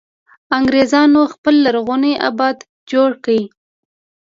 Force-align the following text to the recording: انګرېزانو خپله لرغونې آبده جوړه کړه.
انګرېزانو 0.57 1.21
خپله 1.33 1.59
لرغونې 1.65 2.13
آبده 2.29 2.65
جوړه 2.89 3.15
کړه. 3.23 3.41